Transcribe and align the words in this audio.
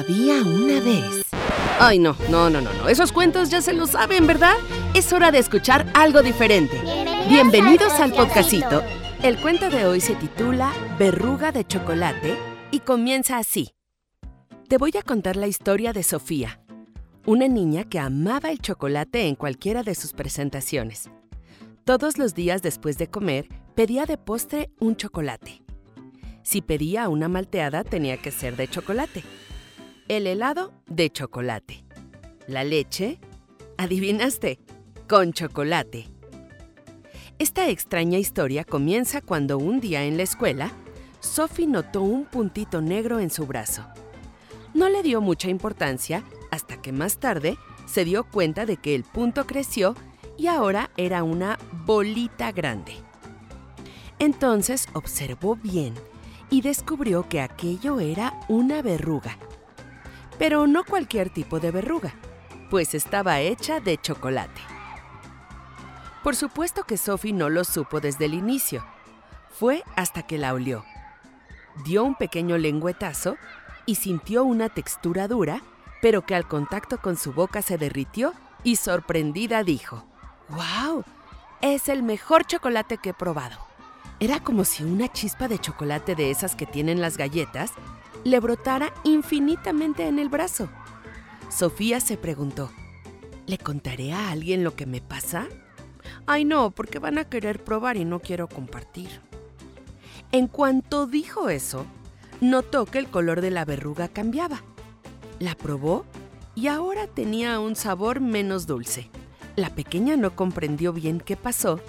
Había 0.00 0.40
una 0.40 0.80
vez. 0.80 1.26
Ay, 1.78 1.98
no, 1.98 2.16
no, 2.30 2.48
no, 2.48 2.62
no, 2.62 2.72
no. 2.72 2.88
Esos 2.88 3.12
cuentos 3.12 3.50
ya 3.50 3.60
se 3.60 3.74
los 3.74 3.90
saben, 3.90 4.26
¿verdad? 4.26 4.54
Es 4.94 5.12
hora 5.12 5.30
de 5.30 5.38
escuchar 5.38 5.92
algo 5.92 6.22
diferente. 6.22 6.80
Bienvenidos, 7.28 7.92
al 8.00 8.14
podcastito. 8.14 8.82
El 9.22 9.38
cuento 9.38 9.68
de 9.68 9.84
hoy 9.84 10.00
se 10.00 10.14
titula 10.14 10.72
Verruga 10.98 11.52
de 11.52 11.66
chocolate 11.66 12.34
y 12.70 12.80
comienza 12.80 13.36
así. 13.36 13.74
Te 14.68 14.78
voy 14.78 14.92
a 14.98 15.02
contar 15.02 15.36
la 15.36 15.48
historia 15.48 15.92
de 15.92 16.02
Sofía, 16.02 16.62
una 17.26 17.46
niña 17.46 17.84
que 17.84 17.98
amaba 17.98 18.50
el 18.50 18.60
chocolate 18.60 19.26
en 19.26 19.34
cualquiera 19.34 19.82
de 19.82 19.94
sus 19.94 20.14
presentaciones. 20.14 21.10
Todos 21.84 22.16
los 22.16 22.34
días 22.34 22.62
después 22.62 22.96
de 22.96 23.08
comer, 23.08 23.48
pedía 23.74 24.06
de 24.06 24.16
postre 24.16 24.70
un 24.80 24.96
chocolate. 24.96 25.60
Si 26.42 26.62
pedía 26.62 27.10
una 27.10 27.28
malteada, 27.28 27.84
tenía 27.84 28.16
que 28.16 28.30
ser 28.30 28.56
de 28.56 28.66
chocolate. 28.66 29.24
El 30.10 30.26
helado, 30.26 30.72
de 30.88 31.08
chocolate. 31.08 31.84
La 32.48 32.64
leche, 32.64 33.20
adivinaste, 33.78 34.58
con 35.08 35.32
chocolate. 35.32 36.08
Esta 37.38 37.68
extraña 37.68 38.18
historia 38.18 38.64
comienza 38.64 39.20
cuando 39.20 39.56
un 39.56 39.78
día 39.78 40.02
en 40.02 40.16
la 40.16 40.24
escuela, 40.24 40.72
Sophie 41.20 41.68
notó 41.68 42.02
un 42.02 42.24
puntito 42.24 42.80
negro 42.80 43.20
en 43.20 43.30
su 43.30 43.46
brazo. 43.46 43.86
No 44.74 44.88
le 44.88 45.04
dio 45.04 45.20
mucha 45.20 45.48
importancia 45.48 46.24
hasta 46.50 46.82
que 46.82 46.90
más 46.90 47.18
tarde 47.18 47.56
se 47.86 48.04
dio 48.04 48.24
cuenta 48.24 48.66
de 48.66 48.78
que 48.78 48.96
el 48.96 49.04
punto 49.04 49.46
creció 49.46 49.94
y 50.36 50.48
ahora 50.48 50.90
era 50.96 51.22
una 51.22 51.56
bolita 51.86 52.50
grande. 52.50 52.94
Entonces 54.18 54.88
observó 54.92 55.54
bien 55.54 55.94
y 56.50 56.62
descubrió 56.62 57.28
que 57.28 57.40
aquello 57.40 58.00
era 58.00 58.40
una 58.48 58.82
verruga. 58.82 59.38
Pero 60.40 60.66
no 60.66 60.84
cualquier 60.84 61.28
tipo 61.28 61.60
de 61.60 61.70
verruga, 61.70 62.14
pues 62.70 62.94
estaba 62.94 63.40
hecha 63.40 63.78
de 63.78 63.98
chocolate. 63.98 64.62
Por 66.24 66.34
supuesto 66.34 66.84
que 66.84 66.96
Sophie 66.96 67.34
no 67.34 67.50
lo 67.50 67.62
supo 67.62 68.00
desde 68.00 68.24
el 68.24 68.32
inicio. 68.32 68.82
Fue 69.50 69.84
hasta 69.96 70.22
que 70.22 70.38
la 70.38 70.54
olió. 70.54 70.86
Dio 71.84 72.04
un 72.04 72.14
pequeño 72.14 72.56
lengüetazo 72.56 73.36
y 73.84 73.96
sintió 73.96 74.44
una 74.44 74.70
textura 74.70 75.28
dura, 75.28 75.60
pero 76.00 76.24
que 76.24 76.34
al 76.34 76.48
contacto 76.48 76.96
con 77.02 77.18
su 77.18 77.34
boca 77.34 77.60
se 77.60 77.76
derritió 77.76 78.32
y 78.64 78.76
sorprendida 78.76 79.62
dijo, 79.62 80.06
¡Wow! 80.48 81.04
Es 81.60 81.90
el 81.90 82.02
mejor 82.02 82.46
chocolate 82.46 82.96
que 82.96 83.10
he 83.10 83.14
probado. 83.14 83.58
Era 84.20 84.40
como 84.40 84.64
si 84.64 84.84
una 84.84 85.12
chispa 85.12 85.48
de 85.48 85.58
chocolate 85.58 86.14
de 86.14 86.30
esas 86.30 86.56
que 86.56 86.64
tienen 86.64 87.02
las 87.02 87.18
galletas 87.18 87.72
le 88.24 88.40
brotara 88.40 88.92
infinitamente 89.04 90.06
en 90.06 90.18
el 90.18 90.28
brazo. 90.28 90.68
Sofía 91.48 92.00
se 92.00 92.16
preguntó, 92.16 92.70
¿le 93.46 93.58
contaré 93.58 94.12
a 94.12 94.30
alguien 94.30 94.64
lo 94.64 94.76
que 94.76 94.86
me 94.86 95.00
pasa? 95.00 95.48
Ay 96.26 96.44
no, 96.44 96.70
porque 96.70 96.98
van 96.98 97.18
a 97.18 97.24
querer 97.24 97.62
probar 97.64 97.96
y 97.96 98.04
no 98.04 98.20
quiero 98.20 98.48
compartir. 98.48 99.08
En 100.32 100.46
cuanto 100.46 101.06
dijo 101.06 101.48
eso, 101.48 101.86
notó 102.40 102.86
que 102.86 102.98
el 102.98 103.08
color 103.08 103.40
de 103.40 103.50
la 103.50 103.64
verruga 103.64 104.08
cambiaba. 104.08 104.62
La 105.38 105.54
probó 105.54 106.04
y 106.54 106.68
ahora 106.68 107.06
tenía 107.06 107.58
un 107.58 107.74
sabor 107.74 108.20
menos 108.20 108.66
dulce. 108.66 109.10
La 109.56 109.70
pequeña 109.70 110.16
no 110.16 110.36
comprendió 110.36 110.92
bien 110.92 111.20
qué 111.20 111.36
pasó 111.36 111.80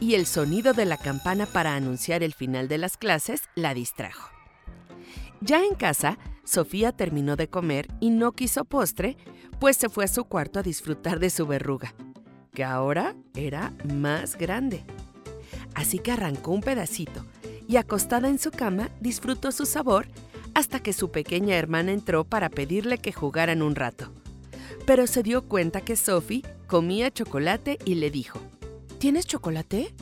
y 0.00 0.14
el 0.14 0.26
sonido 0.26 0.72
de 0.72 0.84
la 0.84 0.96
campana 0.96 1.46
para 1.46 1.74
anunciar 1.74 2.22
el 2.22 2.34
final 2.34 2.68
de 2.68 2.78
las 2.78 2.96
clases 2.96 3.42
la 3.54 3.74
distrajo. 3.74 4.39
Ya 5.40 5.64
en 5.64 5.74
casa, 5.74 6.18
Sofía 6.44 6.92
terminó 6.92 7.36
de 7.36 7.48
comer 7.48 7.88
y 8.00 8.10
no 8.10 8.32
quiso 8.32 8.64
postre, 8.64 9.16
pues 9.58 9.76
se 9.76 9.88
fue 9.88 10.04
a 10.04 10.08
su 10.08 10.24
cuarto 10.24 10.58
a 10.58 10.62
disfrutar 10.62 11.18
de 11.18 11.30
su 11.30 11.46
verruga, 11.46 11.94
que 12.52 12.64
ahora 12.64 13.14
era 13.34 13.72
más 13.94 14.36
grande. 14.36 14.84
Así 15.74 15.98
que 15.98 16.12
arrancó 16.12 16.50
un 16.52 16.60
pedacito 16.60 17.24
y 17.68 17.76
acostada 17.76 18.28
en 18.28 18.38
su 18.38 18.50
cama 18.50 18.90
disfrutó 19.00 19.52
su 19.52 19.64
sabor 19.64 20.08
hasta 20.54 20.80
que 20.80 20.92
su 20.92 21.10
pequeña 21.10 21.56
hermana 21.56 21.92
entró 21.92 22.24
para 22.24 22.48
pedirle 22.48 22.98
que 22.98 23.12
jugaran 23.12 23.62
un 23.62 23.76
rato. 23.76 24.12
Pero 24.86 25.06
se 25.06 25.22
dio 25.22 25.42
cuenta 25.42 25.80
que 25.80 25.96
Sophie 25.96 26.42
comía 26.66 27.10
chocolate 27.10 27.78
y 27.84 27.94
le 27.94 28.10
dijo, 28.10 28.40
¿Tienes 28.98 29.26
chocolate? 29.26 29.94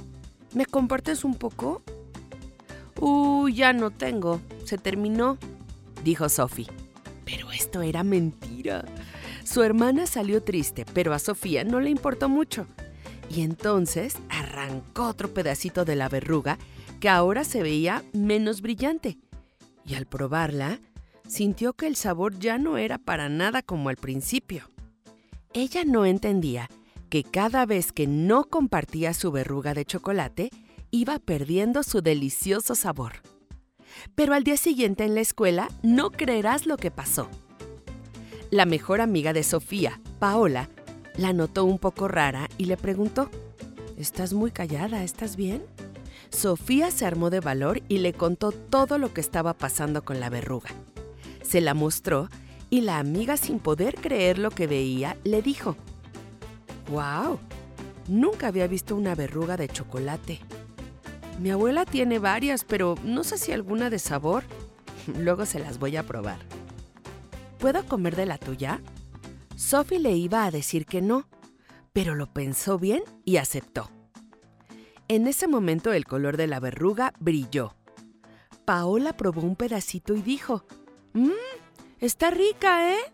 ¿Me 0.55 0.67
compartes 0.67 1.25
un 1.25 1.35
poco? 1.35 1.83
Uh, 3.01 3.49
ya 3.49 3.73
no 3.73 3.91
tengo. 3.91 4.41
Se 4.69 4.77
terminó, 4.77 5.39
dijo 6.05 6.29
Sophie. 6.29 6.67
Pero 7.25 7.51
esto 7.53 7.81
era 7.81 8.05
mentira. 8.05 8.84
Su 9.43 9.62
hermana 9.62 10.06
salió 10.06 10.43
triste, 10.43 10.84
pero 10.93 11.15
a 11.15 11.19
Sofía 11.19 11.65
no 11.65 11.81
le 11.81 11.89
importó 11.89 12.29
mucho. 12.29 12.67
Y 13.31 13.41
entonces 13.41 14.19
arrancó 14.29 15.06
otro 15.06 15.33
pedacito 15.33 15.87
de 15.87 15.97
la 15.97 16.11
verruga 16.11 16.59
que 17.01 17.09
ahora 17.09 17.45
se 17.45 17.62
veía 17.62 18.05
menos 18.12 18.61
brillante. 18.61 19.17
Y 19.87 19.95
al 19.95 20.05
probarla, 20.05 20.81
sintió 21.27 21.73
que 21.73 21.87
el 21.87 21.97
sabor 21.97 22.39
ya 22.39 22.59
no 22.59 22.77
era 22.77 22.99
para 22.99 23.31
nada 23.31 23.62
como 23.62 23.89
al 23.89 23.97
principio. 23.97 24.71
Ella 25.55 25.85
no 25.87 26.05
entendía 26.05 26.69
que 27.09 27.25
cada 27.25 27.65
vez 27.65 27.91
que 27.91 28.06
no 28.06 28.45
compartía 28.45 29.15
su 29.15 29.33
verruga 29.33 29.73
de 29.73 29.87
chocolate, 29.87 30.50
iba 30.91 31.19
perdiendo 31.19 31.83
su 31.83 32.03
delicioso 32.03 32.75
sabor. 32.75 33.23
Pero 34.15 34.35
al 34.35 34.45
día 34.45 34.57
siguiente 34.57 35.05
en 35.05 35.15
la 35.15 35.21
escuela 35.21 35.69
no 35.83 36.11
creerás 36.11 36.67
lo 36.67 36.77
que 36.77 36.91
pasó. 36.91 37.29
La 38.51 38.65
mejor 38.65 39.01
amiga 39.01 39.33
de 39.33 39.43
Sofía, 39.43 40.01
Paola, 40.19 40.69
la 41.17 41.33
notó 41.33 41.65
un 41.65 41.79
poco 41.79 42.09
rara 42.09 42.49
y 42.59 42.67
le 42.67 42.77
preguntó, 42.77 43.31
¿Estás 43.99 44.33
muy 44.33 44.53
callada? 44.53 45.03
¿Estás 45.03 45.37
bien? 45.37 45.63
Sofía 46.31 46.91
se 46.91 47.05
armó 47.05 47.31
de 47.31 47.41
valor 47.41 47.83
y 47.89 47.99
le 47.99 48.13
contó 48.13 48.53
todo 48.53 48.99
lo 48.99 49.13
que 49.13 49.21
estaba 49.21 49.55
pasando 49.55 50.05
con 50.05 50.21
la 50.21 50.31
verruga. 50.31 50.71
Se 51.43 51.61
la 51.61 51.75
mostró 51.75 52.29
y 52.71 52.83
la 52.83 52.99
amiga 52.99 53.37
sin 53.37 53.59
poder 53.59 53.97
creer 53.97 54.39
lo 54.39 54.51
que 54.51 54.67
veía 54.67 55.17
le 55.25 55.43
dijo, 55.43 55.77
¡Wow! 56.91 57.39
Nunca 58.07 58.49
había 58.49 58.67
visto 58.67 58.95
una 58.95 59.15
verruga 59.15 59.57
de 59.57 59.69
chocolate. 59.69 60.41
Mi 61.38 61.50
abuela 61.50 61.84
tiene 61.84 62.19
varias, 62.19 62.65
pero 62.65 62.97
no 63.04 63.22
sé 63.25 63.38
si 63.38 63.53
alguna 63.53 63.91
de 63.91 63.99
sabor. 63.99 64.44
Luego 65.19 65.47
se 65.47 65.60
las 65.60 65.78
voy 65.78 65.97
a 65.97 66.03
probar. 66.03 66.38
¿Puedo 67.59 67.84
comer 67.84 68.16
de 68.16 68.26
la 68.26 68.38
tuya? 68.38 68.81
Sophie 69.56 69.99
le 69.99 70.12
iba 70.12 70.44
a 70.44 70.50
decir 70.50 70.87
que 70.87 71.00
no, 71.00 71.28
pero 71.93 72.15
lo 72.15 72.32
pensó 72.32 72.78
bien 72.78 73.03
y 73.25 73.37
aceptó. 73.37 73.91
En 75.09 75.26
ese 75.26 75.49
momento 75.49 75.93
el 75.93 76.04
color 76.04 76.37
de 76.37 76.47
la 76.47 76.60
verruga 76.60 77.12
brilló. 77.19 77.75
Paola 78.65 79.15
probó 79.15 79.41
un 79.41 79.56
pedacito 79.56 80.15
y 80.15 80.22
dijo, 80.22 80.65
Mmm, 81.15 81.31
está 82.00 82.31
rica, 82.31 82.93
¿eh? 82.93 83.12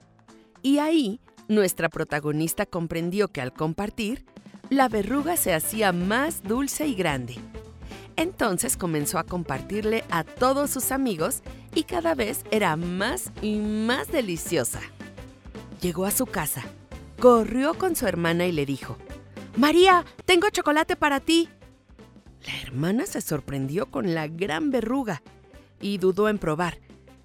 Y 0.63 0.79
ahí 0.79 1.21
nuestra 1.49 1.89
protagonista 1.89 2.67
comprendió 2.67 3.29
que 3.29 3.41
al 3.41 3.53
compartir, 3.53 4.25
la 4.71 4.89
verruga 4.89 5.37
se 5.37 5.53
hacía 5.53 5.93
más 5.93 6.43
dulce 6.43 6.87
y 6.87 6.95
grande. 6.95 7.37
Entonces 8.17 8.77
comenzó 8.77 9.19
a 9.19 9.25
compartirle 9.25 10.05
a 10.11 10.25
todos 10.25 10.71
sus 10.71 10.93
amigos 10.93 11.43
y 11.75 11.85
cada 11.85 12.15
vez 12.15 12.45
era 12.51 12.77
más 12.77 13.33
y 13.43 13.57
más 13.57 14.11
deliciosa. 14.11 14.81
Llegó 15.81 16.07
a 16.07 16.11
su 16.11 16.27
casa, 16.27 16.63
corrió 17.19 17.75
con 17.75 17.97
su 17.97 18.07
hermana 18.07 18.47
y 18.47 18.53
le 18.53 18.67
dijo, 18.67 18.97
María, 19.57 20.05
tengo 20.25 20.49
chocolate 20.51 20.97
para 20.97 21.21
ti. 21.21 21.49
La 22.47 22.61
hermana 22.61 23.07
se 23.07 23.21
sorprendió 23.21 23.87
con 23.87 24.15
la 24.15 24.29
gran 24.29 24.71
verruga 24.71 25.23
y 25.81 25.99
dudó 25.99 26.29
en 26.29 26.39
probar, 26.39 26.79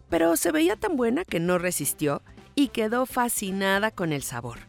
pero 0.10 0.36
se 0.38 0.52
veía 0.52 0.76
tan 0.76 0.96
buena 0.98 1.26
que 1.26 1.40
no 1.40 1.58
resistió 1.58 2.22
y 2.56 2.70
quedó 2.70 3.06
fascinada 3.06 3.92
con 3.92 4.12
el 4.12 4.24
sabor. 4.24 4.60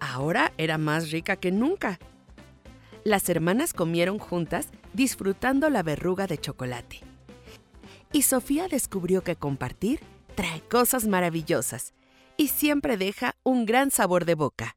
Ahora 0.00 0.52
era 0.58 0.78
más 0.78 1.10
rica 1.10 1.36
que 1.36 1.52
nunca. 1.52 1.98
Las 3.04 3.28
hermanas 3.28 3.72
comieron 3.72 4.18
juntas 4.18 4.68
disfrutando 4.94 5.68
la 5.68 5.82
verruga 5.82 6.26
de 6.26 6.38
chocolate. 6.38 7.00
Y 8.12 8.22
Sofía 8.22 8.68
descubrió 8.68 9.22
que 9.22 9.36
compartir 9.36 10.00
trae 10.34 10.60
cosas 10.62 11.06
maravillosas 11.06 11.92
y 12.36 12.48
siempre 12.48 12.96
deja 12.96 13.36
un 13.42 13.66
gran 13.66 13.90
sabor 13.90 14.24
de 14.24 14.34
boca. 14.34 14.76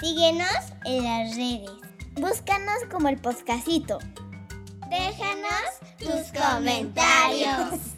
Síguenos 0.00 0.48
en 0.84 1.04
las 1.04 1.36
redes. 1.36 1.70
Búscanos 2.14 2.78
como 2.90 3.08
el 3.08 3.18
Poscasito. 3.18 3.98
Déjanos 4.88 5.98
tus 5.98 6.40
comentarios. 6.40 7.97